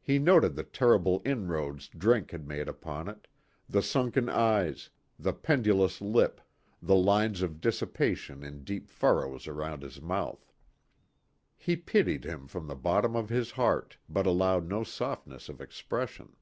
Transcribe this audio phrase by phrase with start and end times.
[0.00, 3.26] He noted the terrible inroads drink had made upon it,
[3.68, 6.40] the sunken eyes, the pendulous lip,
[6.80, 10.50] the lines of dissipation in deep furrows round his mouth.
[11.54, 16.34] He pitied him from the bottom of his heart, but allowed no softness of expression.